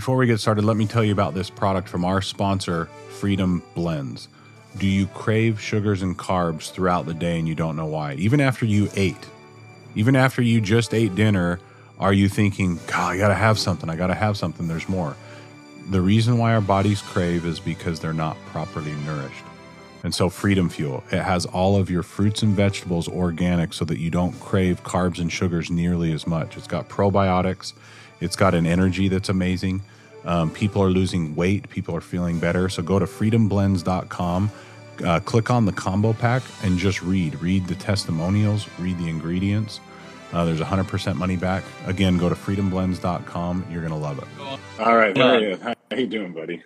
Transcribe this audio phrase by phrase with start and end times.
[0.00, 3.62] before we get started, let me tell you about this product from our sponsor, Freedom
[3.74, 4.28] Blends.
[4.78, 8.14] Do you crave sugars and carbs throughout the day and you don't know why?
[8.14, 9.28] Even after you ate,
[9.94, 11.60] even after you just ate dinner,
[11.98, 15.14] are you thinking, God, I gotta have something, I gotta have something, there's more?
[15.90, 19.44] The reason why our bodies crave is because they're not properly nourished.
[20.02, 23.98] And so, Freedom Fuel, it has all of your fruits and vegetables organic so that
[23.98, 26.56] you don't crave carbs and sugars nearly as much.
[26.56, 27.74] It's got probiotics,
[28.18, 29.82] it's got an energy that's amazing.
[30.24, 32.68] Um, people are losing weight, people are feeling better.
[32.68, 34.50] So, go to freedomblends.com,
[35.04, 37.40] uh, click on the combo pack, and just read.
[37.40, 39.80] Read the testimonials, read the ingredients.
[40.32, 41.64] Uh, there's 100% money back.
[41.86, 43.66] Again, go to freedomblends.com.
[43.70, 44.28] You're going to love it.
[44.78, 45.14] All right.
[45.14, 46.62] There you How you doing, buddy?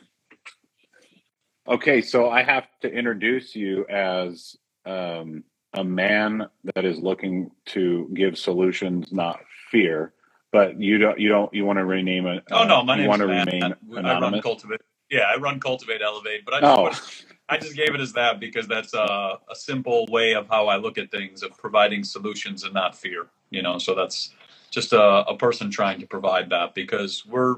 [1.67, 8.11] Okay, so I have to introduce you as um, a man that is looking to
[8.13, 10.13] give solutions, not fear.
[10.55, 11.19] But you don't.
[11.19, 11.53] You don't.
[11.53, 12.45] You want to rename it?
[12.49, 14.05] Uh, oh no, my name want to remain anonymous.
[14.07, 14.81] I run cultivate.
[15.11, 17.35] Yeah, I run cultivate elevate, but I just, oh.
[17.49, 20.77] I just gave it as that because that's a, a simple way of how I
[20.77, 23.27] look at things of providing solutions and not fear.
[23.51, 24.31] You know, so that's
[24.71, 27.57] just a, a person trying to provide that because we're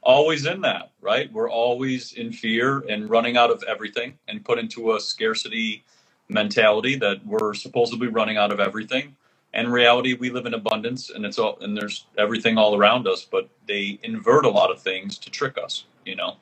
[0.00, 1.32] always in that, right?
[1.32, 5.84] We're always in fear and running out of everything and put into a scarcity
[6.28, 9.16] mentality that we're supposedly running out of everything.
[9.56, 13.24] And reality, we live in abundance and it's all and there's everything all around us,
[13.24, 16.36] but they invert a lot of things to trick us, you know.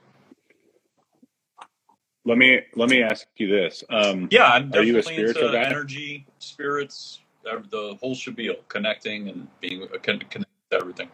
[2.25, 3.85] Let me let me ask you this.
[3.89, 5.63] Um, yeah, I'm are you a spiritual guy?
[5.63, 11.09] Energy, spirits, the whole shabil, connecting and being connected to everything.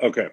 [0.00, 0.28] Okay,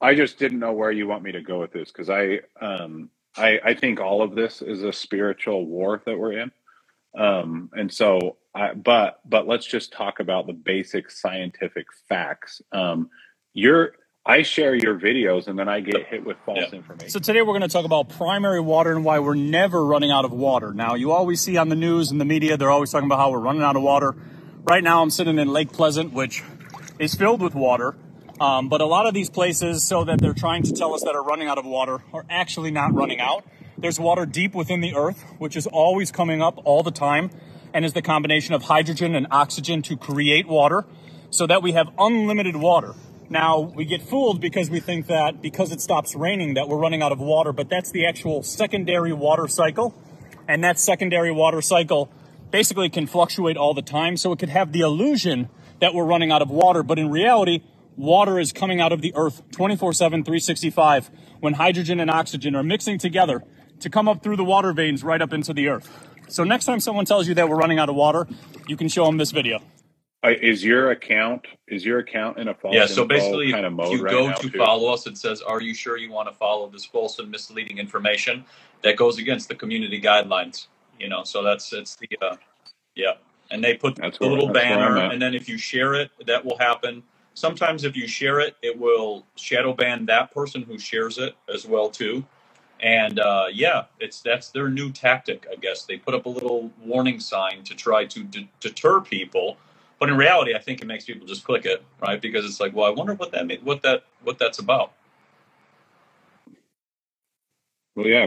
[0.00, 3.08] I just didn't know where you want me to go with this because I, um,
[3.36, 6.50] I, I think all of this is a spiritual war that we're in,
[7.16, 12.62] um, and so, I, but but let's just talk about the basic scientific facts.
[12.72, 13.10] Um,
[13.52, 13.94] you're
[14.26, 16.76] I share your videos and then I get hit with false yeah.
[16.76, 17.10] information.
[17.10, 20.24] So today we're going to talk about primary water and why we're never running out
[20.24, 20.72] of water.
[20.72, 23.30] Now, you always see on the news and the media, they're always talking about how
[23.30, 24.14] we're running out of water.
[24.62, 26.42] Right now, I'm sitting in Lake Pleasant, which
[26.98, 27.96] is filled with water.
[28.40, 31.14] Um, but a lot of these places, so that they're trying to tell us that
[31.14, 33.44] are running out of water, are actually not running out.
[33.84, 37.30] There's water deep within the earth, which is always coming up all the time,
[37.74, 40.86] and is the combination of hydrogen and oxygen to create water,
[41.28, 42.94] so that we have unlimited water.
[43.28, 47.02] Now, we get fooled because we think that because it stops raining that we're running
[47.02, 49.94] out of water, but that's the actual secondary water cycle.
[50.48, 52.10] And that secondary water cycle
[52.50, 55.50] basically can fluctuate all the time, so it could have the illusion
[55.80, 57.62] that we're running out of water, but in reality,
[57.98, 62.62] water is coming out of the earth 24 7, 365 when hydrogen and oxygen are
[62.62, 63.44] mixing together
[63.80, 66.08] to come up through the water veins right up into the earth.
[66.28, 68.26] So next time someone tells you that we're running out of water,
[68.66, 69.60] you can show them this video.
[70.24, 73.88] Is your account is your account in a false yeah so basically kind of mode
[73.88, 74.56] if you right go to too?
[74.56, 77.76] follow us it says are you sure you want to follow this false and misleading
[77.76, 78.42] information
[78.82, 80.68] that goes against the community guidelines
[80.98, 82.36] you know so that's it's the uh,
[82.94, 83.12] yeah
[83.50, 86.56] and they put that's the little banner and then if you share it that will
[86.56, 87.02] happen
[87.34, 91.66] sometimes if you share it, it will shadow ban that person who shares it as
[91.66, 92.24] well too.
[92.84, 95.84] And uh, yeah, it's that's their new tactic, I guess.
[95.84, 99.56] They put up a little warning sign to try to d- deter people,
[99.98, 102.20] but in reality, I think it makes people just click it, right?
[102.20, 104.92] Because it's like, well, I wonder what that what that what that's about.
[107.96, 108.26] Well, yeah,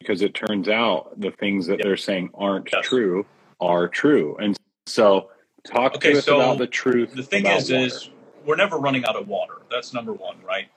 [0.00, 2.86] because it turns out the things that they're saying aren't yes.
[2.86, 3.26] true
[3.60, 4.56] are true, and
[4.86, 5.28] so
[5.66, 7.12] talk okay, to us so about the truth.
[7.14, 7.84] The thing is, water.
[7.84, 8.08] is
[8.46, 9.60] we're never running out of water.
[9.70, 10.68] That's number one, right?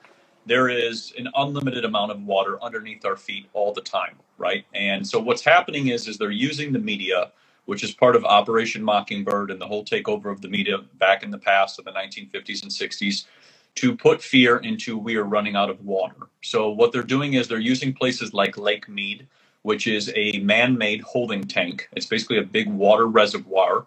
[0.48, 4.64] There is an unlimited amount of water underneath our feet all the time, right?
[4.74, 7.32] And so what's happening is, is they're using the media,
[7.66, 11.30] which is part of Operation Mockingbird and the whole takeover of the media back in
[11.30, 13.26] the past of the 1950s and 60s,
[13.74, 16.16] to put fear into we are running out of water.
[16.42, 19.26] So what they're doing is they're using places like Lake Mead,
[19.62, 21.90] which is a man-made holding tank.
[21.92, 23.86] It's basically a big water reservoir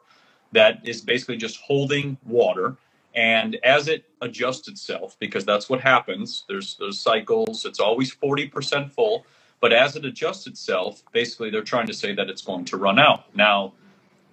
[0.51, 2.77] that is basically just holding water
[3.13, 8.91] and as it adjusts itself, because that's what happens, there's those cycles, it's always 40%
[8.91, 9.25] full.
[9.59, 12.97] But as it adjusts itself, basically they're trying to say that it's going to run
[12.97, 13.35] out.
[13.35, 13.73] Now,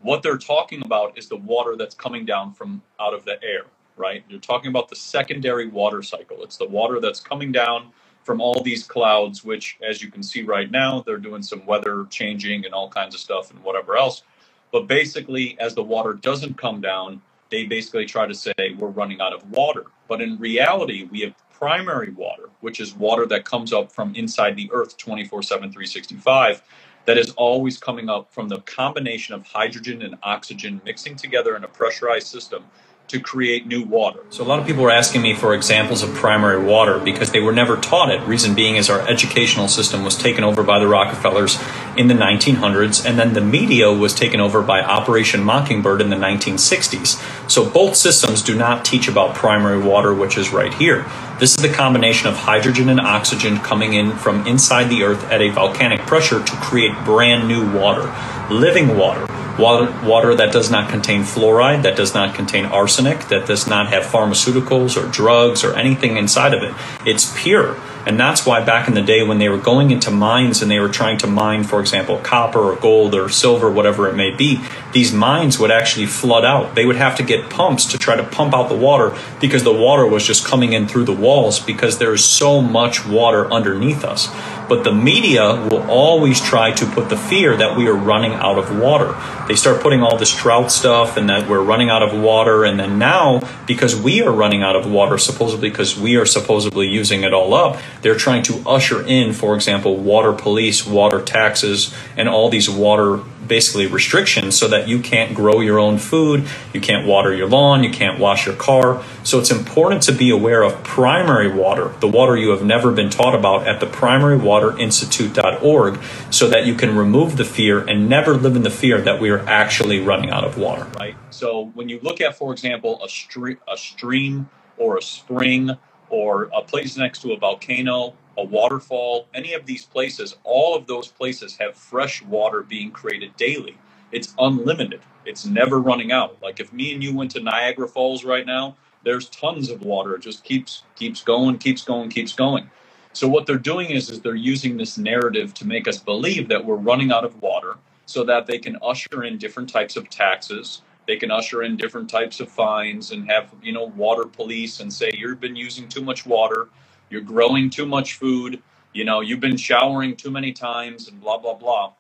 [0.01, 3.65] what they're talking about is the water that's coming down from out of the air,
[3.97, 4.25] right?
[4.29, 6.43] You're talking about the secondary water cycle.
[6.43, 7.91] It's the water that's coming down
[8.23, 12.07] from all these clouds, which, as you can see right now, they're doing some weather
[12.11, 14.23] changing and all kinds of stuff and whatever else.
[14.71, 19.21] But basically, as the water doesn't come down, they basically try to say we're running
[19.21, 19.85] out of water.
[20.09, 24.57] But in reality, we have primary water, which is water that comes up from inside
[24.57, 26.63] the earth 24 7, 365,
[27.05, 31.65] that is always coming up from the combination of hydrogen and oxygen mixing together in
[31.65, 32.65] a pressurized system
[33.09, 34.21] to create new water.
[34.29, 37.41] So a lot of people are asking me for examples of primary water because they
[37.41, 38.21] were never taught it.
[38.27, 41.59] Reason being is our educational system was taken over by the Rockefellers
[41.97, 46.17] in the 1900s and then the media was taken over by Operation Mockingbird in the
[46.17, 47.51] 1960s.
[47.51, 51.07] So both systems do not teach about primary water which is right here.
[51.41, 55.41] This is the combination of hydrogen and oxygen coming in from inside the earth at
[55.41, 58.13] a volcanic pressure to create brand new water,
[58.53, 63.47] living water water, water that does not contain fluoride, that does not contain arsenic, that
[63.47, 66.75] does not have pharmaceuticals or drugs or anything inside of it.
[67.07, 67.77] It's pure.
[68.09, 70.81] And that's why back in the day when they were going into mines and they
[70.81, 74.63] were trying to mine, for example, copper or gold or silver, whatever it may be,
[74.95, 76.75] these mines would actually flood out.
[76.75, 79.75] They would have to get pumps to try to pump out the water because the
[79.75, 84.03] water was just coming in through the walls because there is so much water underneath
[84.05, 84.29] us.
[84.71, 88.59] But the media will always try to put the fear that we are running out
[88.59, 89.15] of water.
[89.49, 92.65] They start putting all this drought stuff and that we're running out of water.
[92.65, 96.87] And then now, because we are running out of water, supposedly because we are supposedly
[96.87, 101.95] using it all up, they're trying to usher in, for example, water police, water taxes,
[102.17, 106.81] and all these water basically restrictions so that you can't grow your own food, you
[106.81, 109.03] can't water your lawn, you can't wash your car.
[109.25, 113.11] So it's important to be aware of primary water, the water you have never been
[113.11, 116.01] taught about at the primarywaterinstitute.org
[116.31, 119.31] so that you can remove the fear and never live in the fear that we
[119.31, 120.87] are actually running out of water.
[120.99, 121.17] Right.
[121.31, 125.77] So when you look at, for example, a, stream, a stream or a spring
[126.11, 130.87] or a place next to a volcano a waterfall, any of these places, all of
[130.87, 133.77] those places have fresh water being created daily.
[134.13, 135.01] It's unlimited.
[135.27, 136.41] It's never running out.
[136.41, 140.15] Like if me and you went to Niagara Falls right now, there's tons of water.
[140.15, 142.71] It just keeps keeps going, keeps going, keeps going.
[143.13, 146.65] So what they're doing is is they're using this narrative to make us believe that
[146.65, 147.75] we're running out of water
[148.07, 150.83] so that they can usher in different types of taxes.
[151.09, 154.93] They can usher in different types of fines and have, you know, water police and
[154.93, 156.69] say you've been using too much water
[157.11, 158.63] you're growing too much food,
[158.93, 161.93] you know, you've been showering too many times and blah blah blah.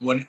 [0.00, 0.26] When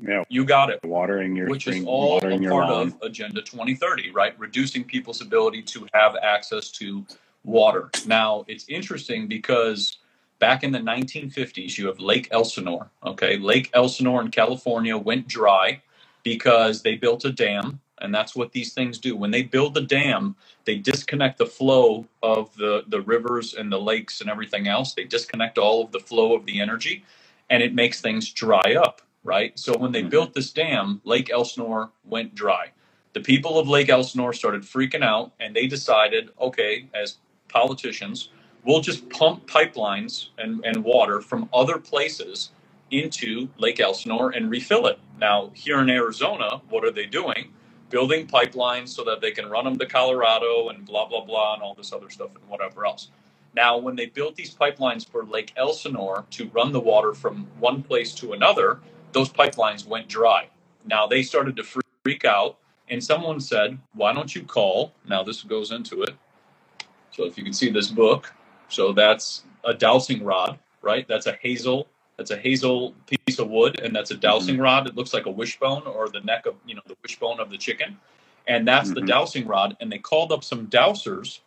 [0.00, 0.80] yeah, you got it.
[0.84, 4.38] Watering your which spring, is all a part of Agenda 2030, right?
[4.38, 7.04] Reducing people's ability to have access to
[7.44, 7.90] water.
[8.06, 9.98] Now, it's interesting because
[10.38, 12.90] back in the 1950s, you have Lake Elsinore.
[13.04, 15.82] Okay, Lake Elsinore in California went dry
[16.26, 19.16] because they built a dam and that's what these things do.
[19.16, 20.34] When they build the dam,
[20.64, 24.92] they disconnect the flow of the, the rivers and the lakes and everything else.
[24.92, 27.04] They disconnect all of the flow of the energy
[27.48, 29.56] and it makes things dry up, right?
[29.56, 30.08] So when they mm-hmm.
[30.08, 32.72] built this dam, Lake Elsinore went dry.
[33.12, 38.30] The people of Lake Elsinore started freaking out and they decided, okay, as politicians,
[38.64, 42.50] we'll just pump pipelines and, and water from other places
[42.90, 44.98] into Lake Elsinore and refill it.
[45.20, 47.46] Now, here in Arizona, what are they doing?
[47.90, 51.62] building pipelines so that they can run them to Colorado and blah, blah, blah, and
[51.62, 53.10] all this other stuff and whatever else.
[53.54, 57.82] Now, when they built these pipelines for Lake Elsinore to run the water from one
[57.82, 58.80] place to another,
[59.12, 60.48] those pipelines went dry.
[60.84, 61.64] Now they started to
[62.04, 62.58] freak out,
[62.90, 64.92] and someone said, Why don't you call?
[65.08, 66.10] Now, this goes into it.
[67.12, 68.34] So, if you can see this book,
[68.68, 71.06] so that's a dowsing rod, right?
[71.08, 74.64] That's a hazel that's a hazel piece of wood, and that's a dowsing mm-hmm.
[74.64, 74.86] rod.
[74.86, 77.58] It looks like a wishbone or the neck of you know the wishbone of the
[77.58, 77.98] chicken,
[78.46, 79.00] and that's mm-hmm.
[79.00, 79.76] the dowsing rod.
[79.80, 81.40] And they called up some dowsers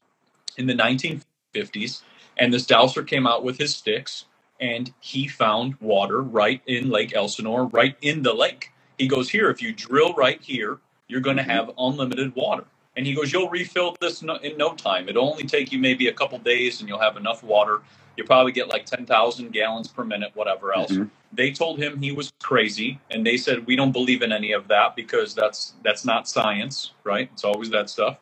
[0.58, 2.02] in the 1950s,
[2.38, 4.26] and this dowser came out with his sticks,
[4.60, 8.72] and he found water right in Lake Elsinore, right in the lake.
[8.98, 11.52] He goes, "Here, if you drill right here, you're going to mm-hmm.
[11.52, 15.10] have unlimited water." And he goes, "You'll refill this in no time.
[15.10, 17.82] It'll only take you maybe a couple days, and you'll have enough water
[18.20, 20.92] you probably get like 10,000 gallons per minute, whatever else.
[20.92, 21.06] Mm-hmm.
[21.32, 24.68] They told him he was crazy, and they said we don't believe in any of
[24.68, 27.30] that because that's that's not science, right?
[27.32, 28.18] It's always that stuff.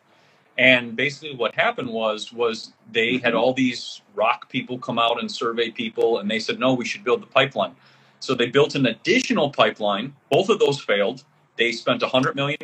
[0.56, 3.24] And basically, what happened was was they mm-hmm.
[3.24, 6.84] had all these rock people come out and survey people, and they said no, we
[6.84, 7.74] should build the pipeline.
[8.20, 10.14] So they built an additional pipeline.
[10.30, 11.24] Both of those failed.
[11.56, 12.58] They spent $100 million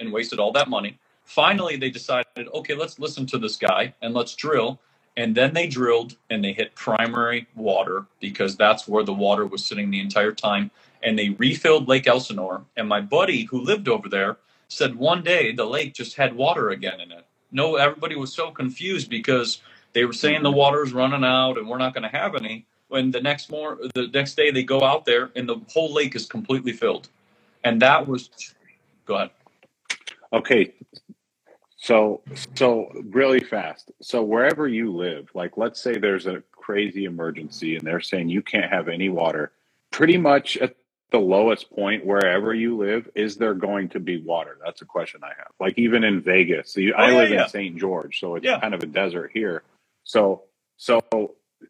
[0.00, 0.98] and wasted all that money.
[1.24, 4.80] Finally, they decided, okay, let's listen to this guy and let's drill
[5.16, 9.64] and then they drilled and they hit primary water because that's where the water was
[9.64, 10.70] sitting the entire time.
[11.02, 12.64] And they refilled Lake Elsinore.
[12.76, 14.38] And my buddy who lived over there
[14.68, 17.26] said one day the lake just had water again in it.
[17.50, 19.60] No, everybody was so confused because
[19.92, 22.66] they were saying the water's running out and we're not going to have any.
[22.88, 26.14] When the next more the next day they go out there and the whole lake
[26.16, 27.08] is completely filled.
[27.64, 28.30] And that was
[29.06, 29.30] go ahead.
[30.32, 30.72] Okay,
[31.82, 32.22] so,
[32.56, 33.92] so really fast.
[34.02, 38.42] So wherever you live, like let's say there's a crazy emergency and they're saying you
[38.42, 39.52] can't have any water.
[39.92, 40.76] Pretty much at
[41.12, 44.58] the lowest point wherever you live, is there going to be water?
[44.64, 45.52] That's a question I have.
[45.60, 47.42] Like even in Vegas, so oh, I Oh, yeah, live yeah.
[47.44, 47.78] in St.
[47.78, 48.60] George, so it's Yeah.
[48.60, 49.64] kind of a desert here.
[50.04, 50.44] So,
[50.78, 51.00] so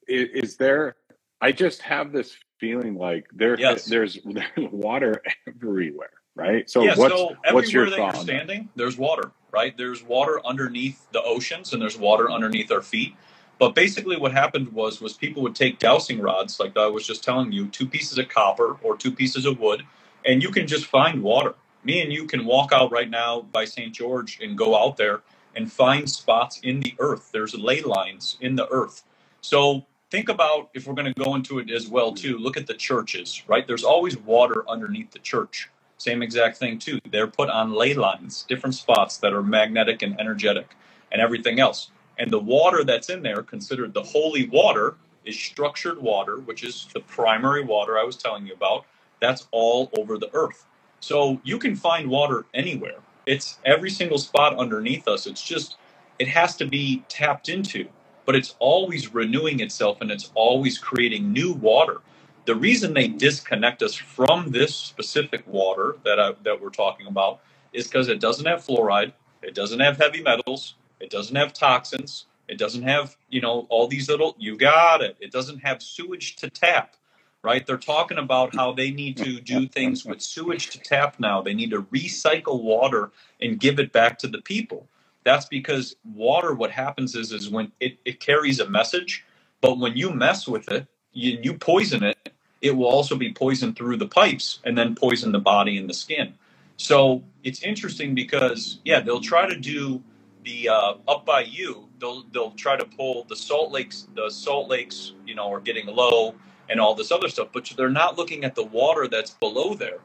[0.08, 0.96] is, is there?
[1.42, 3.86] I just have this feeling like there, Yes.
[3.86, 6.68] there's, there's water everywhere, right?
[6.70, 8.22] So yeah, what's so what's your everywhere that thought?
[8.24, 9.76] standing, there's water, right?
[9.76, 13.14] There's water underneath the oceans and there's water underneath our feet.
[13.58, 17.24] But basically what happened was was people would take dowsing rods, like I was just
[17.24, 19.84] telling you, two pieces of copper or two pieces of wood,
[20.26, 21.54] and you can just find water.
[21.84, 23.94] Me and you can walk out right now by St.
[23.94, 25.22] George and go out there
[25.56, 27.30] and find spots in the earth.
[27.32, 29.04] There's ley lines in the earth.
[29.42, 32.38] So think about if we're going to go into it as well too.
[32.38, 33.66] Look at the churches, right?
[33.66, 35.70] There's always water underneath the church.
[36.02, 36.98] Same exact thing too.
[37.12, 40.74] They're put on ley lines, different spots that are magnetic and energetic,
[41.12, 41.92] and everything else.
[42.18, 46.88] And the water that's in there, considered the holy water, is structured water, which is
[46.92, 48.84] the primary water I was telling you about.
[49.20, 50.66] That's all over the earth.
[50.98, 52.98] So you can find water anywhere.
[53.24, 55.28] It's every single spot underneath us.
[55.28, 55.76] It's just,
[56.18, 57.86] it has to be tapped into,
[58.26, 62.00] but it's always renewing itself and it's always creating new water.
[62.44, 67.40] The reason they disconnect us from this specific water that I, that we're talking about
[67.72, 72.26] is because it doesn't have fluoride, it doesn't have heavy metals, it doesn't have toxins,
[72.48, 74.36] it doesn't have you know all these little.
[74.38, 75.16] You got it.
[75.20, 76.96] It doesn't have sewage to tap
[77.44, 77.66] right?
[77.66, 81.42] They're talking about how they need to do things with sewage to tap now.
[81.42, 84.88] They need to recycle water and give it back to the people.
[85.24, 89.24] That's because water, what happens is, is when it, it carries a message,
[89.60, 93.76] but when you mess with it, you, you poison it, it will also be poisoned
[93.76, 96.34] through the pipes and then poison the body and the skin.
[96.76, 100.02] So it's interesting because, yeah, they'll try to do
[100.44, 101.88] the uh, up by you.
[102.00, 104.08] They'll they'll try to pull the salt lakes.
[104.14, 106.34] The salt lakes, you know, are getting low
[106.68, 109.98] and all this other stuff, but they're not looking at the water that's below there,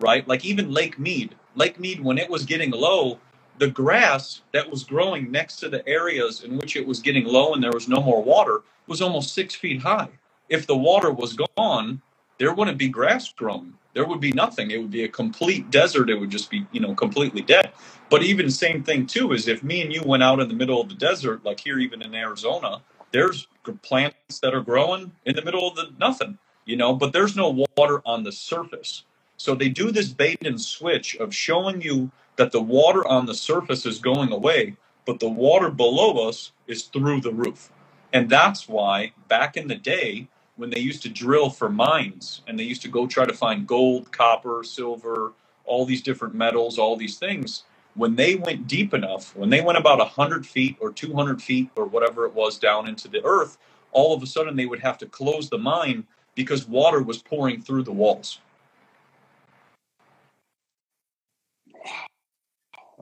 [0.00, 0.26] right?
[0.28, 1.34] Like even Lake Mead.
[1.56, 3.18] Lake Mead, when it was getting low,
[3.58, 7.54] the grass that was growing next to the areas in which it was getting low
[7.54, 10.08] and there was no more water was almost six feet high.
[10.52, 12.02] If the water was gone,
[12.38, 13.74] there wouldn't be grass growing.
[13.94, 14.70] There would be nothing.
[14.70, 16.10] It would be a complete desert.
[16.10, 17.72] It would just be, you know, completely dead.
[18.10, 20.80] But even same thing too is if me and you went out in the middle
[20.80, 22.82] of the desert, like here, even in Arizona,
[23.12, 23.48] there's
[23.82, 27.66] plants that are growing in the middle of the nothing, you know, but there's no
[27.76, 29.04] water on the surface.
[29.38, 33.34] So they do this bait and switch of showing you that the water on the
[33.34, 37.70] surface is going away, but the water below us is through the roof.
[38.12, 42.58] And that's why back in the day, when they used to drill for mines and
[42.58, 45.32] they used to go try to find gold, copper, silver,
[45.64, 49.78] all these different metals, all these things, when they went deep enough, when they went
[49.78, 53.58] about 100 feet or 200 feet or whatever it was down into the earth,
[53.92, 57.62] all of a sudden they would have to close the mine because water was pouring
[57.62, 58.40] through the walls.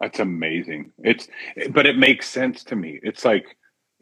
[0.01, 0.93] That's amazing.
[1.01, 1.29] It's,
[1.73, 3.01] but it makes sense to me.
[3.03, 3.57] It's like,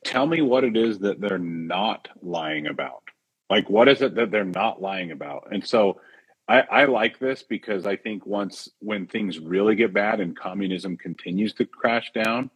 [0.04, 3.02] tell me what it is that they're not lying about.
[3.50, 5.48] Like, what is it that they're not lying about?
[5.50, 6.00] And so,
[6.48, 10.96] I, I like this because I think once when things really get bad and communism
[10.96, 12.50] continues to crash down,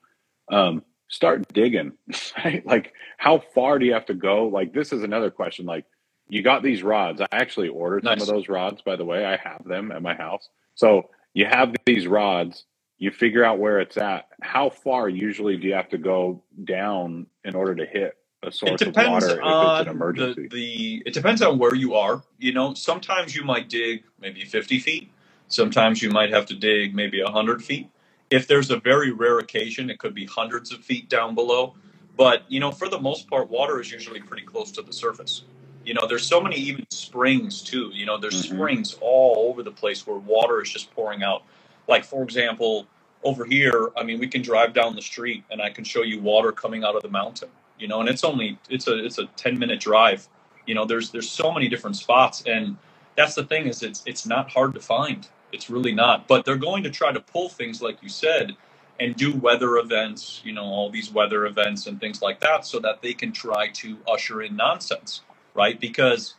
[0.51, 1.93] um, start digging.
[2.45, 2.65] Right?
[2.67, 4.47] Like, how far do you have to go?
[4.47, 5.67] Like, this is another question.
[5.67, 5.85] Like,
[6.29, 7.21] you got these rods.
[7.21, 9.25] I actually ordered some of those rods, by the way.
[9.25, 10.49] I have them at my house.
[10.75, 12.65] So you have these rods
[12.99, 14.29] you figure out where it's at.
[14.41, 18.55] How far usually do you have to go down in order to hit a It
[18.55, 21.95] source of depends water if it's an on the, the it depends on where you
[21.95, 22.23] are.
[22.39, 25.11] You know, sometimes you might dig maybe 50 feet.
[25.49, 27.89] Sometimes you might have to dig maybe 100 feet.
[28.31, 31.75] If there's a very rare occasion, it could be hundreds of feet down below.
[32.17, 35.45] But, you know, for the most part, water is usually pretty close to the surface.
[35.85, 37.91] You know, there's so many even springs too.
[37.95, 38.55] You know, there's Mhm.
[38.55, 41.43] springs all over the place where water is just pouring out.
[41.89, 42.87] Like, for example,
[43.25, 46.21] over here, I mean, we can drive down the street and I can show you
[46.21, 47.51] water coming out of the mountain.
[47.83, 50.29] You know, and it's only it's a it's a 10 minute drive.
[50.67, 52.79] You know, there's there's so many different spots and
[53.17, 55.29] that's the thing is it's it's not hard to find.
[55.53, 56.29] It's really not.
[56.29, 58.57] But they're going to try to pull things like you said
[59.01, 62.81] and do weather events, you know, all these weather events and things like that so
[62.81, 65.23] that they can try to usher in nonsense,
[65.55, 65.81] right?
[65.81, 66.35] Because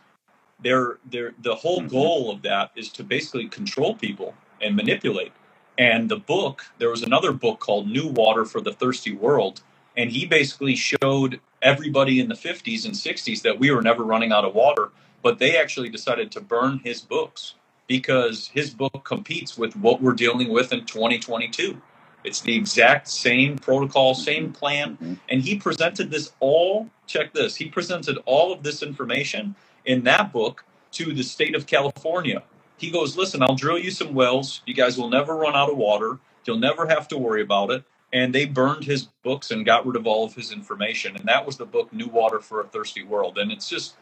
[0.61, 1.89] they're they're the whole Mhm.
[1.91, 5.33] goal of that is to basically control people and manipulate.
[5.77, 9.61] And the book, there was another book called New Water for the Thirsty World,
[9.95, 14.31] and he basically showed everybody in the 50s and 60s that we were never running
[14.31, 14.89] out of water,
[15.21, 17.55] but they actually decided to burn his books
[17.87, 21.81] because his book competes with what we're dealing with in 2022.
[22.23, 25.19] It's the exact same protocol, same plan, Mhm.
[25.29, 30.31] and he presented this all, check this, he presented all of this information in that
[30.31, 32.43] book to the state of California.
[32.77, 34.61] He goes, listen, I'll drill you some wells.
[34.65, 36.19] You guys will never run out of water.
[36.45, 37.83] You'll never have to worry about it.
[38.13, 41.17] And they burned his books and got rid of all of his information.
[41.17, 43.39] And that was the book, New Water for a Thirsty World.
[43.39, 43.95] And it's just,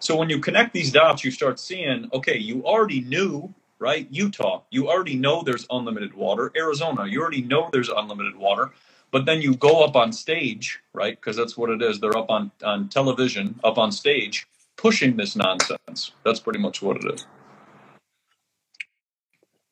[0.00, 4.08] so when you connect these dots, you start seeing, okay, you already knew, right?
[4.10, 6.52] Utah, you already know there's unlimited water.
[6.56, 8.72] Arizona, you already know there's unlimited water.
[9.12, 11.16] But then you go up on stage, right?
[11.16, 12.00] Because that's what it is.
[12.00, 16.12] They're up on, on television, up on stage, pushing this nonsense.
[16.24, 17.26] That's pretty much what it is.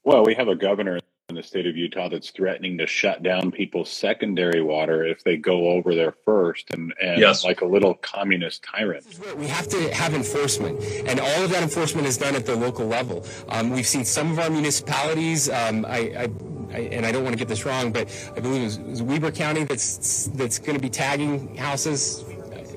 [0.04, 0.98] Well, we have a governor
[1.30, 5.38] in the state of Utah that's threatening to shut down people's secondary water if they
[5.38, 7.44] go over there first, and, and Yes.
[7.44, 9.04] like a little communist tyrant.
[9.04, 12.34] This is where we have to have enforcement, and all of that enforcement is done
[12.34, 13.24] at the local level.
[13.48, 15.48] Um, we've seen some of our municipalities.
[15.48, 16.28] Um, I, I,
[16.74, 18.86] I, and I don't want to get this wrong, but I believe it was, it
[18.86, 22.22] was Weber County that's that's going to be tagging houses.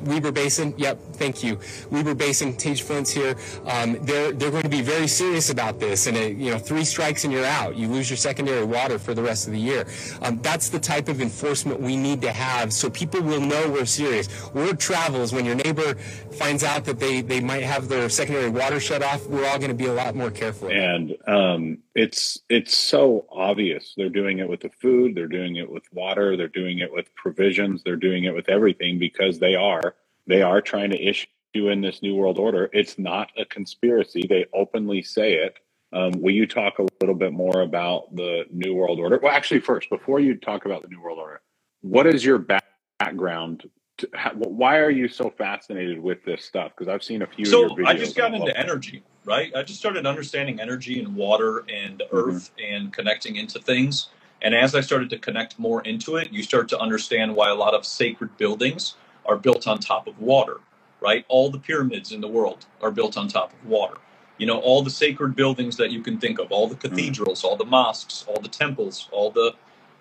[0.08, 1.60] Weber Basin, yep, thank you.
[1.92, 3.36] Weber Basin, Flint's here.
[3.66, 6.84] Um, they're they're going to be very serious about this, and uh, you know, three
[6.86, 7.76] strikes and you're out.
[7.76, 9.86] You lose your secondary water for the rest of the year.
[10.22, 13.86] Um, that's the type of enforcement we need to have, so people will know we're
[13.86, 14.28] serious.
[14.54, 15.96] Word travels when your neighbor
[16.32, 19.26] finds out that they they might have their secondary water shut off.
[19.28, 20.70] We're all going to be a lot more careful.
[20.70, 23.94] and um, it's it's so obvious.
[23.98, 27.14] They're doing it with the food, they're doing it with water, they're doing it with
[27.16, 29.96] provisions, they're doing it with everything because they are
[30.28, 32.70] they are trying to issue you in this new world order.
[32.74, 34.26] It's not a conspiracy.
[34.28, 35.56] They openly say it.
[35.94, 39.20] Um, will you talk a little bit more about the new world order?
[39.22, 41.42] Well, actually, first, before you talk about the new world order,
[41.82, 42.66] what is your back-
[43.00, 43.70] background?
[44.00, 46.74] To, how, why are you so fascinated with this stuff?
[46.76, 47.46] Because I've seen a few.
[47.46, 49.52] So of your videos I just got and I love into energy, right?
[49.56, 52.30] I just started understanding energy and water and Mm-hmm.
[52.30, 54.10] earth and connecting into things.
[54.42, 57.56] And as I started to connect more into it, you start to understand why a
[57.56, 58.96] lot of sacred buildings
[59.28, 60.60] are built on top of water,
[61.02, 61.26] right?
[61.30, 63.98] All the pyramids in the world are built on top of water.
[64.40, 66.82] You know, all the sacred buildings that you can think of, all the Mm.
[66.82, 69.56] cathedrals, all the mosques, all the temples, all the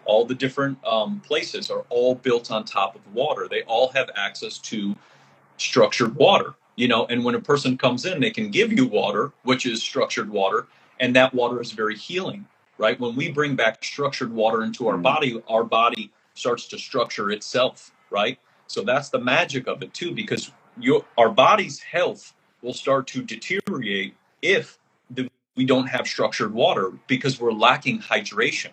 [0.07, 3.49] all the different um, places are all built on top of water.
[3.49, 4.91] They all have access to
[5.59, 9.33] structured water you know and when a person comes in they can give you water
[9.45, 10.67] which is structured water
[11.01, 12.47] and that water is very healing
[12.79, 15.03] right when we bring back structured water into our Mhm.
[15.05, 20.15] body our body starts to structure itself right so that's the magic of it too
[20.15, 24.79] because your our body's health will start to deteriorate if
[25.11, 28.71] the, we don't have structured water because we're lacking hydration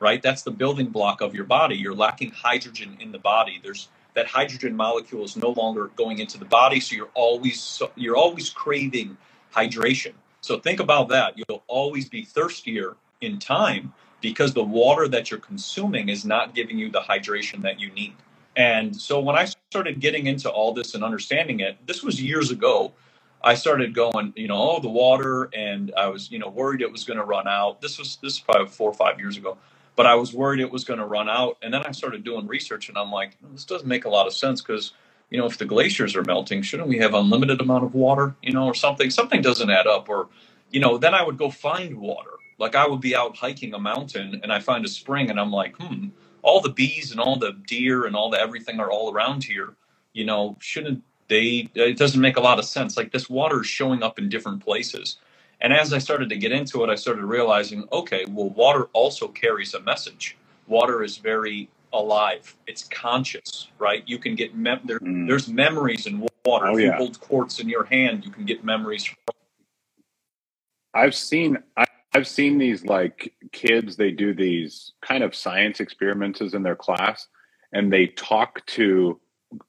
[0.00, 0.22] right?
[0.22, 1.76] That's the building block of your body.
[1.76, 3.60] You're lacking hydrogen in the body.
[3.62, 8.16] There's that hydrogen molecule is no longer going into the body so you're always you're
[8.16, 9.16] always craving
[9.54, 10.12] hydration.
[10.40, 11.34] So think about that.
[11.36, 16.78] You'll always be thirstier in time because the water that you're consuming is not giving
[16.78, 18.14] you the hydration that you need
[18.60, 22.50] and so when i started getting into all this and understanding it this was years
[22.50, 22.92] ago
[23.42, 26.92] i started going you know oh the water and i was you know worried it
[26.92, 29.58] was going to run out this was this is probably four or five years ago
[29.96, 31.58] but I was worried it was going to run out.
[31.62, 34.32] And then I started doing research, and I'm like, this doesn't make a lot of
[34.32, 34.92] sense because,
[35.30, 38.52] you know, if the glaciers are melting, shouldn't we have unlimited amount of water, you
[38.52, 39.10] know, or something?
[39.10, 40.08] Something doesn't add up.
[40.08, 40.28] Or,
[40.70, 42.30] you know, then I would go find water.
[42.58, 45.52] Like I would be out hiking a mountain, and I find a spring, and I'm
[45.52, 46.08] like, hmm,
[46.42, 49.74] all the bees and all the deer and all the everything are all around here.
[50.12, 51.68] You know, shouldn't they?
[51.74, 52.96] It doesn't make a lot of sense.
[52.96, 55.18] Like this water is showing up in different places.
[55.60, 59.28] And as I started to get into it, I started realizing, okay, well, water also
[59.28, 60.36] carries a message.
[60.66, 62.56] Water is very alive.
[62.66, 64.02] It's conscious, right?
[64.06, 65.28] You can get mem- there, Mm.
[65.28, 66.66] there's memories in water.
[66.68, 66.96] Oh, if you yeah.
[66.96, 69.04] hold quartz in your hand, you can get memories.
[69.04, 69.16] From,
[70.94, 73.96] I've seen I, I've seen these like kids.
[73.96, 77.26] They do these kind of science experiments in their class,
[77.72, 79.20] and they talk to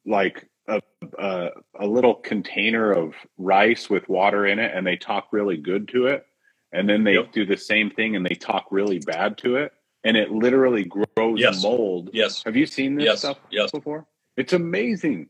[0.05, 0.81] like a,
[1.19, 1.49] a
[1.79, 6.07] a little container of rice with water in it, and they talk really good to
[6.07, 6.25] it,
[6.71, 7.31] and then they Yep.
[7.31, 9.71] do the same thing and they talk really bad to it,
[10.03, 11.61] and it literally grows Yes.
[11.61, 12.09] mold.
[12.13, 13.71] yes, Have you seen this yes, stuff yes.
[13.71, 14.07] before?
[14.37, 15.29] It's amazing,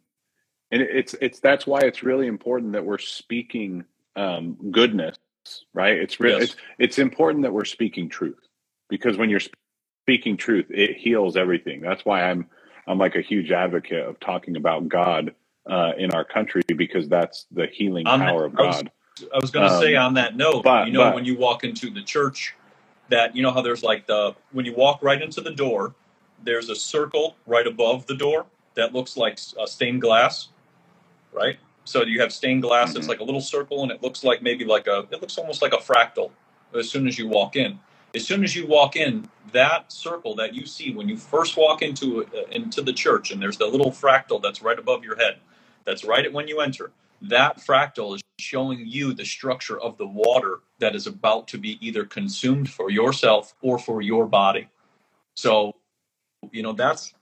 [0.72, 3.84] and it's it's that's why it's really important that we're speaking
[4.16, 5.18] um, goodness,
[5.74, 5.94] right?
[5.98, 6.44] It's really Yes.
[6.52, 8.40] it's it's important that we're speaking truth
[8.90, 9.42] because when you're
[10.04, 11.82] speaking truth, it heals everything.
[11.82, 12.48] That's why I'm
[12.88, 15.34] I'm like a huge advocate of talking about God
[15.70, 18.92] uh, in our country because that's the healing On that- power of I was- God.
[19.34, 21.38] I was going to say Um, on that note, but- you know, but- when you
[21.38, 22.56] walk into the church,
[23.10, 25.94] that you know how there's like the when you walk right into the door,
[26.44, 30.48] there's a circle right above the door that looks like uh, stained glass,
[31.34, 31.60] right?
[31.86, 32.96] So you have stained glass.
[32.96, 33.10] It's Mhm.
[33.10, 35.08] like a little circle, and it looks like maybe like a.
[35.12, 36.32] It looks almost like a fractal.
[36.74, 37.80] As soon as you walk in,
[38.16, 41.82] as soon as you walk in, that circle that you see when you first walk
[41.82, 45.40] into uh, into the church, and there's the little fractal that's right above your head.
[45.86, 46.92] That's right at when you enter.
[47.22, 51.78] that fractal is showing you the structure of the water that is about to be
[51.86, 54.68] either consumed for yourself or for your body.
[55.36, 55.76] So,
[56.52, 57.14] you know, that's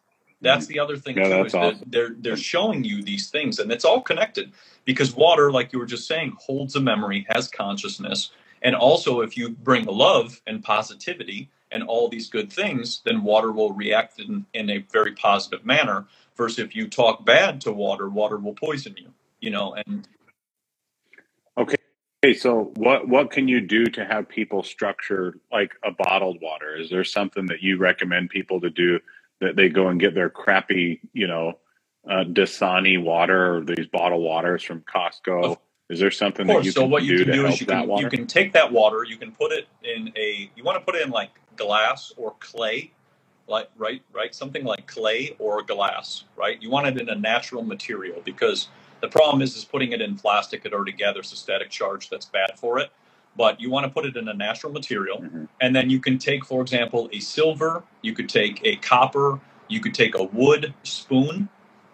[0.41, 0.69] that's mm.
[0.69, 3.85] the other thing Yeah, too is that they're they're showing you these things and it's
[3.85, 4.51] all connected
[4.85, 9.37] because water, like you were just saying, holds a memory, has consciousness, and also if
[9.37, 14.45] you bring love and positivity and all these good things, then water will react in,
[14.53, 16.07] in a very positive manner.
[16.35, 19.13] Versus if you talk bad to water, water will poison you.
[19.41, 20.07] You know, and
[21.57, 21.75] Okay.
[22.25, 26.75] Okay, so what what can you do to have people structure like a bottled water?
[26.75, 28.99] Is there something that you recommend people to do
[29.41, 31.53] that they go and get their crappy, you know,
[32.09, 35.57] uh, Dasani water or these bottled waters from Costco?
[35.89, 37.59] Is there something that you So can what you do can to do help is
[37.61, 40.63] you that can you can take that water, you can put it in a you
[40.63, 42.91] want to put it in like glass or clay,
[43.47, 46.61] like right right something like clay or glass, right?
[46.61, 48.67] You want it in a natural material because
[49.01, 52.25] the problem is is putting it in plastic it already gathers a static charge that's
[52.25, 52.91] bad for it.
[53.39, 55.49] But you want to put it in a natural material, Mhm.
[55.61, 57.83] and then you can take, for example, a silver.
[58.03, 59.41] You could take a copper.
[59.69, 61.49] You could take a wood spoon,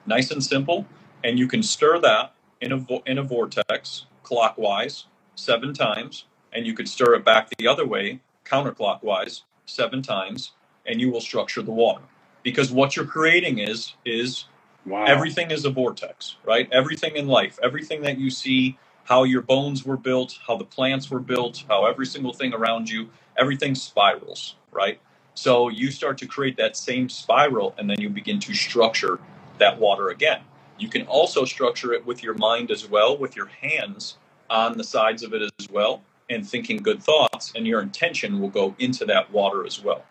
[0.07, 0.87] nice and simple,
[1.23, 5.05] and you can stir that in a vo- in a vortex clockwise
[5.37, 10.53] seven times, and you could stir it back the other way counterclockwise seven times,
[10.87, 12.03] and you will structure the water.
[12.43, 14.45] Because what you're creating is is
[14.85, 15.05] Wow.
[15.07, 16.69] everything is a vortex, right?
[16.73, 21.09] Everything in life, everything that you see, how your bones were built, how the plants
[21.09, 24.99] were built, how every single thing around you, everything spirals, right?
[25.35, 29.19] So you start to create that same spiral and then you begin to structure
[29.59, 30.41] that water again.
[30.79, 34.17] You can also structure it with your mind as well, with your hands
[34.49, 38.49] on the sides of it as well, and thinking good thoughts, and your intention will
[38.49, 40.03] go into that water as well.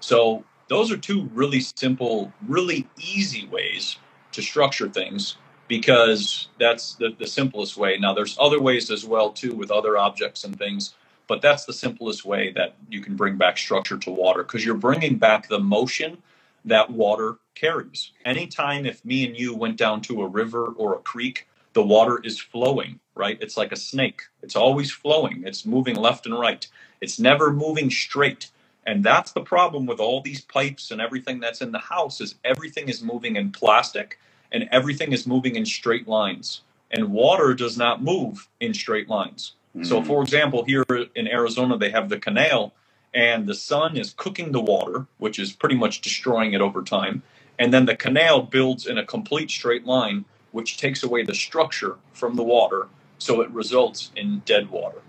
[0.00, 3.96] So those are two really simple, really easy ways
[4.32, 5.36] to structure things
[5.70, 7.96] because that's the, the simplest way.
[7.96, 10.94] Now there's other ways as well too with other objects and things,
[11.28, 14.74] but that's the simplest way that you can bring back structure to water because you're
[14.74, 16.18] bringing back the motion
[16.64, 18.10] that water carries.
[18.24, 22.20] Anytime if me and you went down to a river or a creek, the water
[22.24, 23.38] is flowing, right?
[23.40, 24.22] It's like a snake.
[24.42, 25.44] It's always flowing.
[25.46, 26.66] It's moving left and right.
[27.00, 28.50] It's never moving straight.
[28.88, 32.34] And that's the problem with all these pipes and everything that's in the house is
[32.44, 34.18] everything is moving in plastic
[34.52, 36.62] and everything is moving in straight lines.
[36.90, 39.54] And water does not move in straight lines.
[39.82, 40.06] So Mm.
[40.06, 40.84] for example, here
[41.16, 42.74] in Arizona they have the canal
[43.14, 47.22] and the sun is cooking the water, which is pretty much destroying it over time.
[47.58, 51.98] And then the canal builds in a complete straight line, which takes away the structure
[52.12, 55.02] from the water, so it results in dead water.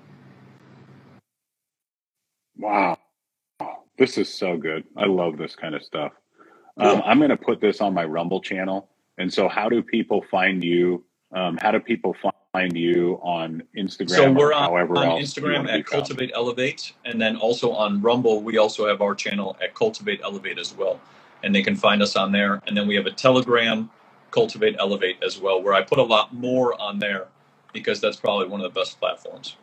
[2.57, 2.97] Wow.
[3.97, 4.85] This is so good.
[4.97, 6.13] I love this kind of stuff.
[6.77, 8.90] Um, I'm going to put this on my Rumble channel.
[9.17, 11.03] And so, how do people find you?
[11.33, 12.15] Um, how do people
[12.53, 15.85] find you on Instagram So we're on, on Instagram at found?
[15.85, 20.57] Cultivate Elevate, and then also on Rumble, we also have our channel at Cultivate Elevate
[20.57, 20.99] as well.
[21.43, 22.61] And they can find us on there.
[22.67, 23.89] And then we have a Telegram,
[24.29, 27.27] Cultivate Elevate as well, where I put a lot more on there
[27.73, 29.55] because that's probably one of the best platforms.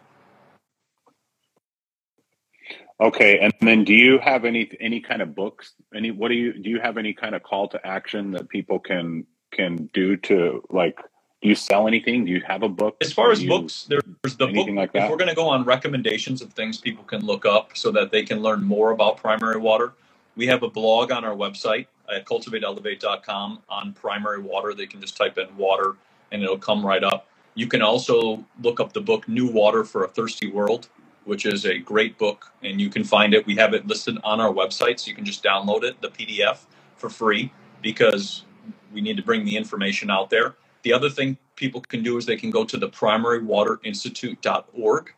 [3.01, 5.75] Okay, and then do you have any any kind of books?
[5.95, 6.69] Any what do you do?
[6.69, 10.99] You have any kind of call to action that people can can do to like?
[11.43, 12.25] Do you sell anything?
[12.25, 12.97] Do you have a book?
[13.01, 14.03] As far as books, there's
[14.37, 14.69] the book.
[14.71, 17.93] like If we're going to go on recommendations of things people can look up so
[17.93, 19.93] that they can learn more about primary water,
[20.37, 24.75] we have a blog on our website at cultivateelevate.com on primary water.
[24.75, 25.97] They can just type in water
[26.33, 27.27] and it'll come right up.
[27.55, 30.89] You can also look up the book New Water for a Thirsty World,
[31.25, 33.47] which is a great book, and you can find it.
[33.47, 36.59] We have it listed on our website, so you can just download it, the PDF,
[36.97, 38.45] for free because
[38.93, 40.55] we need to bring the information out there.
[40.83, 45.15] The other thing people can do is they can go to the primarywaterinstitute.org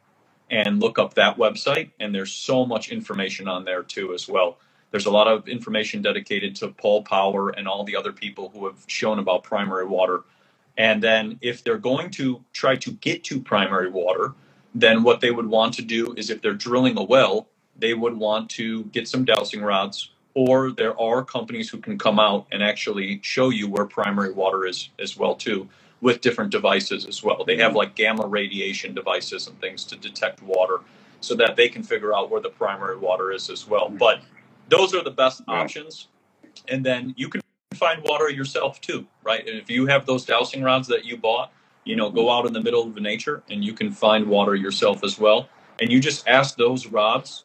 [0.50, 4.58] and look up that website, and there's so much information on there too as well.
[4.90, 8.66] There's a lot of information dedicated to Pal Pauer and all the other people who
[8.66, 10.22] have shown about primary water.
[10.76, 14.34] And then if they're going to try to get to primary water,
[14.74, 18.16] then what they would want to do is if they're drilling a well, they would
[18.16, 22.62] want to get some dowsing rods, or there are companies who can come out and
[22.62, 25.68] actually show you where primary water is as well too
[26.00, 27.44] with different devices as well.
[27.44, 30.78] They have like gamma radiation devices and things to detect water
[31.20, 33.90] so that they can figure out where the primary water is as well.
[33.90, 34.22] But
[34.68, 36.08] those are the best options.
[36.68, 37.42] And then you can
[37.74, 39.46] find water yourself too, right?
[39.46, 41.52] And if you have those dowsing rods that you bought,
[41.84, 45.04] you know, go out in the middle of nature and you can find water yourself
[45.04, 45.48] as well.
[45.80, 47.44] And you just ask those rods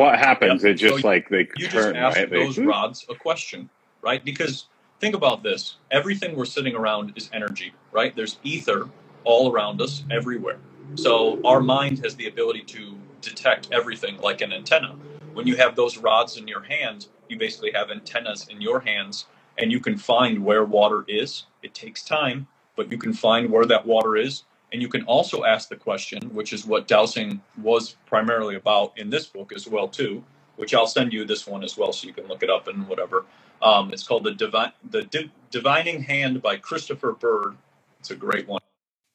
[0.00, 0.64] What happens?
[0.64, 0.70] Yep.
[0.70, 2.30] It just So like they you just ask right.
[2.30, 2.66] They, those hmm.
[2.66, 3.68] rods a question,
[4.00, 4.24] right?
[4.24, 4.64] Because
[4.98, 5.76] think about this.
[5.90, 8.16] Everything we're sitting around is energy, right?
[8.16, 8.88] There's ether
[9.24, 10.56] all around us, everywhere.
[10.94, 14.96] So our mind has the ability to detect everything like an antenna.
[15.34, 19.26] When you have those rods in your hand, you basically have antennas in your hands
[19.58, 21.44] and you can find where water is.
[21.62, 24.44] It takes time, but you can find where that water is.
[24.72, 29.10] And you can also ask the question, which is what dowsing was primarily about in
[29.10, 30.24] this book as well, too,
[30.56, 32.88] which I'll send you this one as well so you can look it up and
[32.88, 33.24] whatever.
[33.62, 37.56] Um, it's called the Divine the Di- Divining Hand by Christopher Bird.
[38.00, 38.60] It's a great one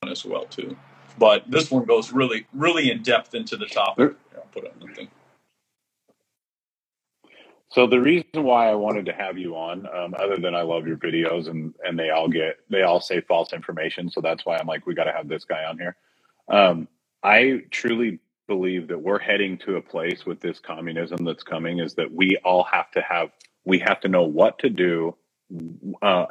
[0.09, 0.77] as well too.
[1.19, 3.97] But this one goes really really in depth into the topic.
[3.97, 5.09] There- Here, I'll put it on the thing.
[7.75, 10.87] So the reason why I wanted to have you on, um, other than I love
[10.87, 14.55] your videos and and they all get they all say false information, so that's why
[14.57, 15.97] I'm like we got to have this guy on here.
[16.49, 16.87] Um,
[17.21, 21.95] I truly believe that we're heading to a place with this communism that's coming is
[21.95, 23.31] that we all have to have
[23.65, 25.17] we have to know what to do.
[26.01, 26.27] Uh,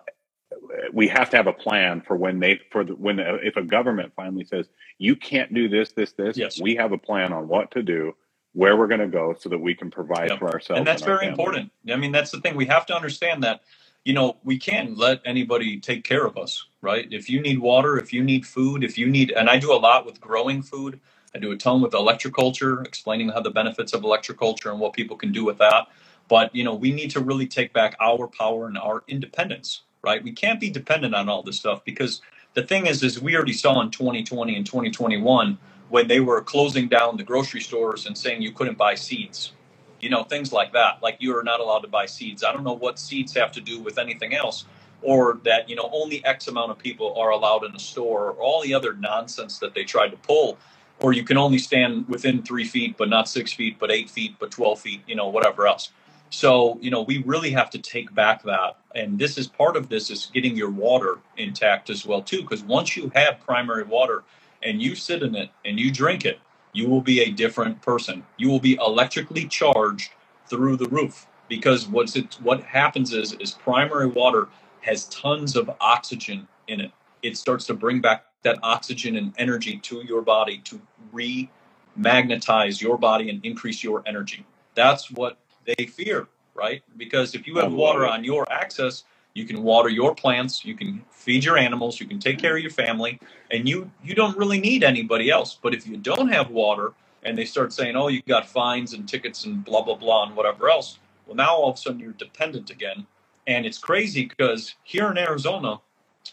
[0.95, 3.63] we have to have a plan for when they for the, when uh, if a
[3.63, 6.59] government finally says you can't do this this this Yes.
[6.59, 8.15] we have a plan on what to do
[8.55, 10.41] where we're going to go so that we can provide Yep.
[10.41, 11.33] for ourselves and that's our very families.
[11.39, 11.73] important.
[11.93, 12.57] I mean, that's the thing.
[12.57, 13.63] We have to understand that,
[14.05, 17.09] you know, we can't let anybody take care of us, right?
[17.13, 19.77] If you need water, if you need food, if you need, and I do a
[19.79, 21.01] lot with growing food.
[21.35, 25.17] I do a ton with electroculture, explaining how the benefits of electroculture and what people
[25.17, 25.89] can do with that.
[26.29, 30.25] But, you know, we need to really take back our power and our independence, right?
[30.25, 32.23] We can't be dependent on all this stuff because
[32.55, 35.59] the thing is, is we already saw in 2020 and 2021
[35.95, 39.53] when they were closing down the grocery stores and saying you couldn't buy seeds.
[40.01, 41.01] You know things like that.
[41.01, 42.43] Like you are not allowed to buy seeds.
[42.43, 44.65] I don't know what seeds have to do with anything else
[45.03, 48.33] or that you know only x amount of people are allowed in a store or
[48.33, 50.59] all the other nonsense that they tried to pull
[50.99, 54.35] or you can only stand within three feet but not six feet but eight feet
[54.41, 55.93] but 12 feet you know whatever else.
[56.31, 58.79] So you know we really have to take back that.
[58.97, 62.65] And this is part of this is getting your water intact as well too because
[62.65, 64.25] once you have primary water
[64.65, 66.39] and you sit in it and you drink it
[66.75, 68.25] you will be a different person.
[68.37, 70.11] You will be electrically charged
[70.49, 74.49] through the roof because what's it what happens is is primary water
[74.83, 76.91] has tons of oxygen in it.
[77.23, 80.81] It starts to bring back that oxygen and energy to your body to
[81.13, 84.45] re-magnetize your body and increase your energy.
[84.75, 86.83] That's what they fear, right?
[86.99, 91.05] Because if you have water on your access, you can water your plants, you can
[91.11, 93.19] feed your animals, you can take care of your family,
[93.51, 95.59] and you you don't really need anybody else.
[95.61, 96.93] But if you don't have water
[97.25, 100.37] and they start saying, "Oh, you got fines and tickets and blah blah blah and
[100.37, 103.07] whatever else," well, now all of a sudden you're dependent again,
[103.47, 105.81] and it's crazy because here in Arizona,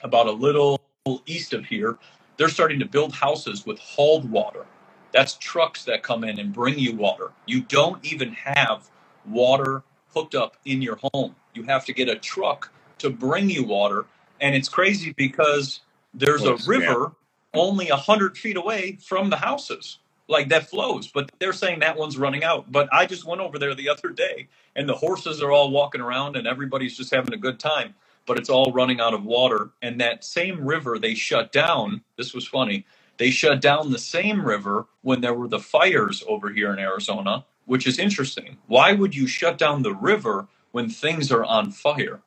[0.04, 0.80] about a little
[1.26, 1.98] east of here,
[2.38, 4.66] they're starting to build houses with hauled water.
[5.12, 7.32] That's trucks that come in and bring you water.
[7.48, 8.90] You don't even have
[9.28, 9.84] water
[10.14, 11.36] hooked up in your home.
[11.54, 14.06] You have to get a truck to bring you water.
[14.40, 15.82] And it's crazy because
[16.14, 17.14] there's a river
[17.54, 20.00] only a hundred feet away from the houses.
[20.28, 22.72] Like that flows, but they're saying that one's running out.
[22.72, 26.00] But I just went over there the other day and the horses are all walking
[26.00, 29.72] around and everybody's just having a good time, but it's all running out of water.
[29.82, 32.86] And that same river they shut down, this was funny,
[33.18, 37.46] they shut down the same river when there were the fires over here in Arizona,
[37.66, 38.58] which is interesting.
[38.68, 42.22] Why would you shut down the river when things are on fire?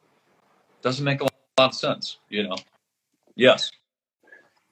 [0.84, 2.56] Doesn't make a lot of sense, you know.
[3.34, 3.72] Yes,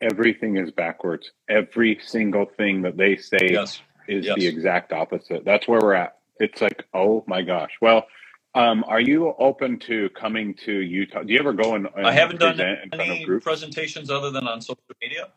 [0.03, 1.31] Everything is backwards.
[1.49, 4.37] Every single thing that they say yes, is yes.
[4.37, 5.45] the exact opposite.
[5.45, 6.19] That's where we're at.
[6.41, 7.71] It's like, oh my gosh.
[7.81, 8.07] Well,
[8.55, 11.23] um, are you open to coming to Utah?
[11.23, 14.11] Do you ever go and, and I haven't done present in front of any presentations
[14.11, 15.29] other than on social media,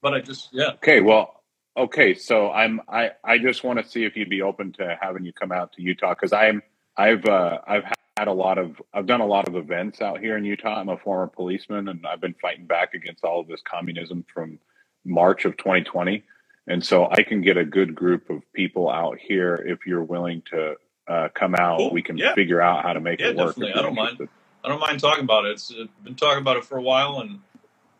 [0.00, 0.74] but I just yeah.
[0.74, 1.42] Okay, well,
[1.76, 5.24] okay, so I'm I I just want to see if you'd be open to having
[5.24, 6.62] you come out to Utah because I'm
[6.96, 7.96] I've uh, I've had
[8.28, 10.80] a lot of I've done a lot of events out here in Utah.
[10.80, 14.58] I'm a former policeman and I've been fighting back against all of this communism from
[15.04, 16.24] March of 2020,
[16.68, 20.42] and so I can get a good group of people out here if you're willing
[20.52, 20.76] to
[21.08, 21.78] uh, come out.
[21.78, 21.92] Cool.
[21.92, 22.34] We can Yeah.
[22.34, 23.56] figure out how to make Yeah, it work.
[23.56, 23.74] definitely.
[23.74, 24.28] I don't mind.
[24.64, 25.52] I don't mind talking about it.
[25.52, 27.40] It's uh, been talking about it for a while, and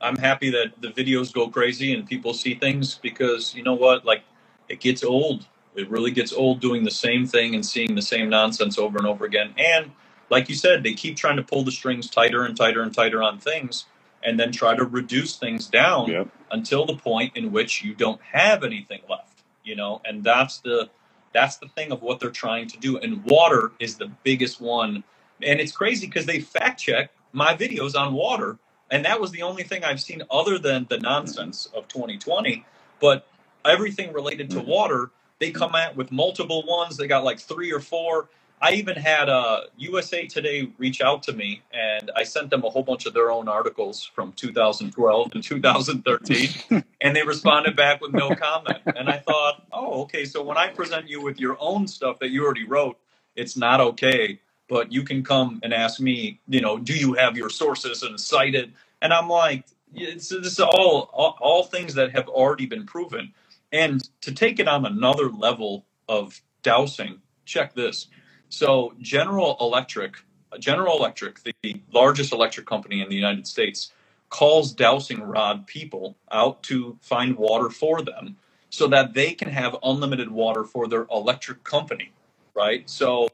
[0.00, 4.04] I'm happy that the videos go crazy and people see things because you know what?
[4.06, 4.22] Like,
[4.68, 5.46] it gets old.
[5.76, 9.06] It really gets old doing the same thing and seeing the same nonsense over and
[9.06, 9.54] over again.
[9.58, 9.92] And
[10.30, 13.22] like you said, they keep trying to pull the strings tighter and tighter and tighter
[13.22, 13.86] on things,
[14.24, 16.28] and then try to reduce things down Yep.
[16.52, 19.42] until the point in which you don't have anything left.
[19.64, 20.90] You know, and that's the
[21.34, 22.98] that's the thing of what they're trying to do.
[22.98, 24.96] And water is the biggest one
[25.42, 28.58] and it's crazy because they fact check my videos on water
[28.90, 32.64] and that was the only thing i've seen other than the nonsense of 2020
[33.00, 33.26] but
[33.64, 34.66] everything related to Mhm.
[34.66, 35.10] water
[35.40, 38.28] they come out with multiple ones they got like three or four
[38.60, 42.70] I even had uh, USA Today reach out to me, and I sent them a
[42.70, 48.12] whole bunch of their own articles from 2012 and 2013, and they responded back with
[48.12, 48.78] no comment.
[48.86, 52.30] And I thought, oh, okay, so when I present you with your own stuff that
[52.30, 52.98] you already wrote,
[53.34, 54.40] it's not okay.
[54.68, 58.18] But you can come and ask me, you know, do you have your sources and
[58.18, 58.72] cited?
[59.02, 59.64] And I'm like,
[59.94, 63.32] it's this is all, all all things that have already been proven.
[63.70, 68.08] And to take it on another level of dowsing, check this
[68.56, 70.16] so General Electric,
[70.58, 73.92] General Electric, the largest electric company in the United States,
[74.30, 78.36] calls dowsing rod people out to find water for them
[78.70, 82.12] so that they can have unlimited water for their electric company,
[82.54, 82.88] right?
[82.88, 83.28] So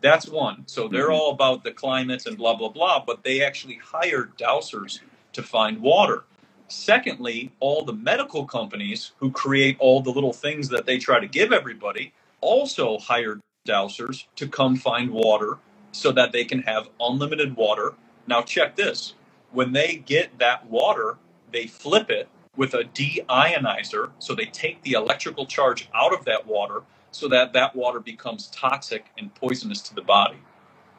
[0.00, 0.62] that's one.
[0.64, 1.12] So they're mm-hmm.
[1.12, 5.00] all about the climates and blah blah blah, but they actually hire dowsers
[5.34, 6.24] to find water.
[6.68, 11.26] Secondly, all the medical companies who create all the little things that they try to
[11.26, 15.58] give everybody also hire dowsers to come find water
[15.92, 17.94] so that they can have unlimited water.
[18.28, 19.14] Now, check this
[19.52, 21.18] when they get that water,
[21.52, 24.10] they flip it with a deionizer.
[24.20, 28.48] So they take the electrical charge out of that water so that that water becomes
[28.48, 30.38] toxic and poisonous to the body.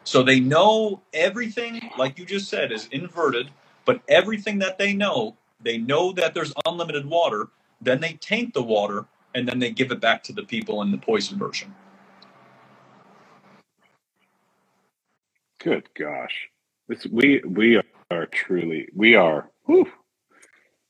[0.06, 3.52] So they know everything, like you just said, is inverted,
[3.86, 7.50] but everything that they know, they know that there's unlimited water.
[7.82, 9.06] Then they taint the water
[9.36, 11.76] and then they give it back to the people in the poison version.
[15.60, 16.50] Good gosh.
[16.88, 19.88] This we we are truly we are whew,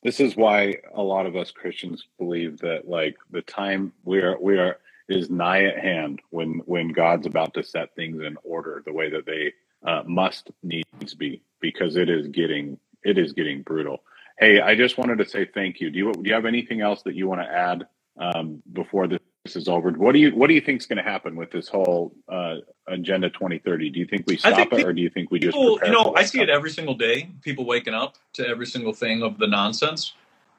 [0.03, 4.39] this is why a lot of us Christians believe that like the time we are
[4.41, 4.77] we are
[5.09, 9.09] is nigh at hand when when God's about to set things in order the way
[9.11, 9.53] that they
[9.87, 14.03] uh, must needs be because it is getting it is getting brutal.
[14.39, 15.91] Hey, I just wanted to say thank you.
[15.91, 17.87] Do you do you have anything else that you want to add
[18.19, 19.19] um, before this
[19.55, 19.91] is over?
[19.91, 22.57] What do you what do you think is going to happen with this whole uh,
[22.87, 23.89] agenda 2030?
[23.91, 25.91] Do you think we stop think it, people, or do you think we just you
[25.91, 27.29] know I see it every single day.
[27.41, 30.13] People waking up to every single thing of the nonsense,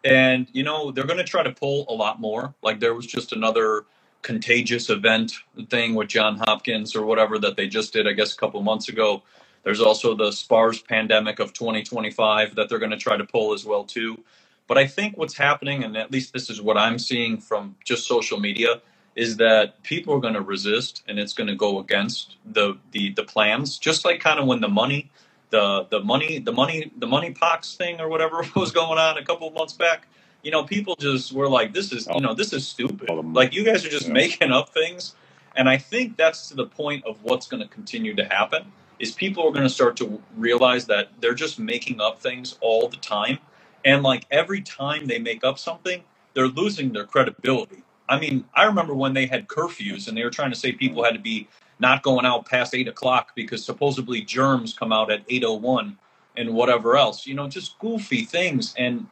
[0.05, 2.55] and you know they're going to try to pull a lot more.
[2.63, 3.85] Like there was just another
[4.23, 5.33] contagious event
[5.71, 8.89] thing with John Hopkins or whatever that they just did, I guess, a couple months
[8.89, 9.23] ago.
[9.63, 13.65] There's also the SPARS pandemic of 2025 that they're going to try to pull as
[13.65, 14.23] well too.
[14.71, 18.07] But I think what's happening, and at least this is what I'm seeing from just
[18.07, 18.81] social media,
[19.17, 23.11] is that people are going to resist and it's going to go against the, the
[23.15, 23.79] the plans.
[23.79, 25.11] Just like kind of when the money,
[25.51, 29.25] the the money, the money, the money pox thing or whatever was going on a
[29.25, 30.07] couple of months back.
[30.45, 33.11] You know, people just were like, "This is you know, this is stupid.
[33.11, 35.17] Like you guys are just making up things."
[35.57, 39.11] And I think that's to the point of what's going to continue to happen is
[39.11, 42.99] people are going to start to realize that they're just making up things all the
[42.99, 43.41] time
[43.85, 46.03] and like every time they make up something,
[46.35, 47.83] they're losing their credibility.
[48.09, 51.05] I mean, I remember when they had curfews and they were trying to say people
[51.05, 55.23] had to be not going out past eight o'clock because supposedly germs come out at
[55.29, 55.99] 801
[56.37, 58.75] and whatever else, you know, just goofy things.
[58.79, 59.07] And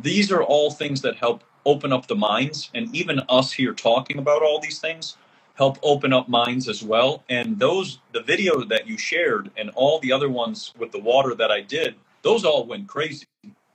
[0.00, 2.70] these are all things that help open up the minds.
[2.74, 5.16] And even us here talking about all these things
[5.56, 7.24] help open up minds as well.
[7.28, 11.34] And those, the video that you shared and all the other ones with the water
[11.36, 13.26] that I did, those all went crazy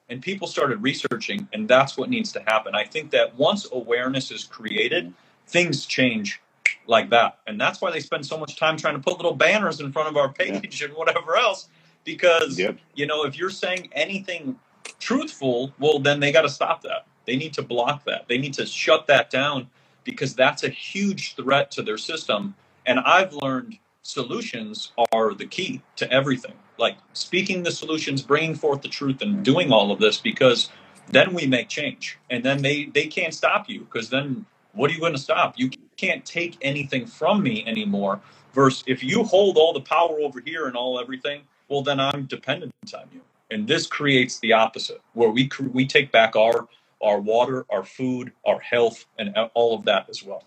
[0.10, 2.76] and people started researching and that's what needs to happen.
[2.76, 5.14] I think that once awareness is created
[5.48, 6.42] things change
[6.86, 7.40] like that.
[7.48, 10.10] And that's why they spend so much time trying to put little banners in front
[10.10, 10.88] of our page yeah.
[10.88, 11.70] and whatever else
[12.04, 12.78] because yep.
[12.96, 14.58] you know if you're saying anything
[15.00, 17.06] truthful well then they got to stop that.
[17.26, 18.28] They need to block that.
[18.28, 19.68] They need to shut that down
[20.06, 22.56] because that's a huge threat to their system.
[22.86, 28.82] And i've learned solutions are the key to everything like speaking the solutions, bringing forth
[28.82, 30.70] the truth, and doing all of this because
[31.08, 34.94] then we make change, and then they they can't stop you because then what are
[34.94, 35.56] you going to stop?
[35.58, 38.22] You can't take anything from me anymore.
[38.54, 42.26] Versus if you hold all the power over here and all everything, well then I'm
[42.26, 46.68] dependent on you, and this creates the opposite where we we take back our
[47.02, 50.44] our water, our food, our health, and all of that as well.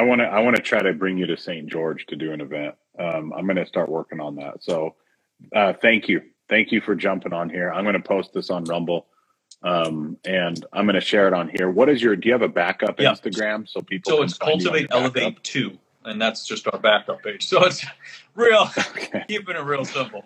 [0.00, 1.68] I want to I want to try to bring you to St.
[1.68, 2.74] George to do an event.
[2.98, 4.62] Um, I'm going to start working on that.
[4.62, 4.94] So,
[5.54, 7.70] uh, thank you, thank you for jumping on here.
[7.72, 9.06] I'm going to post this on Rumble,
[9.62, 11.70] um, and I'm going to share it on here.
[11.70, 12.16] What is your?
[12.16, 13.12] Do you have a backup yeah.
[13.12, 14.12] Instagram so people?
[14.12, 17.46] So it's cultivate elevate two, and that's just our backup page.
[17.46, 17.84] So it's
[18.34, 19.24] real, okay.
[19.28, 20.24] keeping it real simple.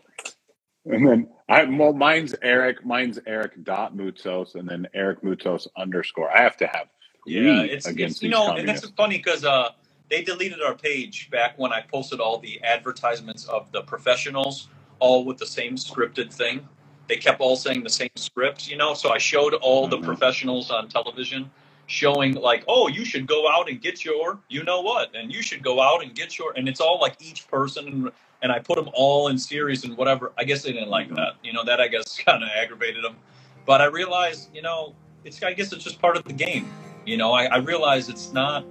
[0.86, 2.84] And then I well, mine's Eric.
[2.84, 6.30] Mine's Eric dot Moutsos, and then Eric Moutsos underscore.
[6.30, 6.88] I have to have
[7.26, 9.70] yeah, it's, it's you know, and that's funny because uh,
[10.10, 14.68] they deleted our page back when I posted all the advertisements of the professionals,
[15.00, 16.68] all with the same scripted thing.
[17.08, 18.94] They kept all saying the same script, you know.
[18.94, 20.06] So I showed all the mm-hmm.
[20.06, 21.50] professionals on television,
[21.86, 25.42] showing like, oh, you should go out and get your, you know what, and you
[25.42, 28.58] should go out and get your, and it's all like each person, and, and I
[28.58, 30.32] put them all in series and whatever.
[30.38, 31.16] I guess they didn't like Mhm.
[31.16, 31.34] that.
[31.42, 33.16] You know, that I guess kind of aggravated them.
[33.66, 34.94] But I realized, you know,
[35.24, 36.70] it's I guess it's just part of the game.
[37.06, 38.64] You know, I, I realize it's not.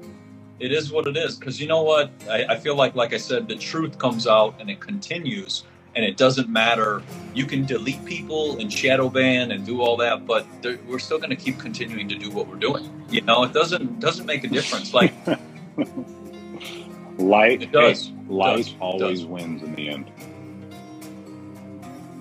[0.63, 3.17] It is what it is because you know what I, I feel like, like I
[3.17, 7.03] said, the truth comes out and it continues, and it doesn't matter.
[7.33, 10.45] You can delete people and shadow ban and do all that, but
[10.87, 12.89] we're still going to keep continuing to do what we're doing.
[13.09, 14.93] You know, it doesn't doesn't make a difference.
[14.93, 15.13] Like
[17.17, 18.07] Light, It does.
[18.07, 18.75] hey, light does.
[18.79, 19.25] Always does.
[19.25, 20.11] wins in the end.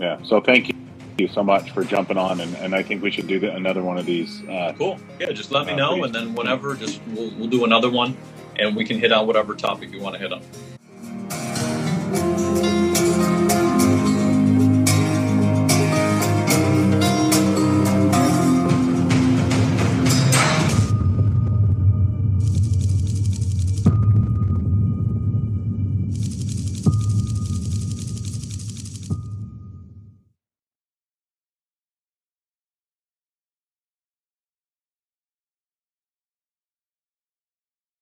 [0.01, 0.21] Yeah.
[0.25, 0.75] So thank you
[1.21, 3.83] you so much for jumping on, and, and I think we should do the, another
[3.83, 4.43] one of these.
[4.49, 4.99] Uh, Cool.
[5.21, 8.17] Yeah, just let me Uh, know, and then whenever, just we'll, we'll do another one,
[8.57, 10.43] and we can hit on whatever topic you want to hit on.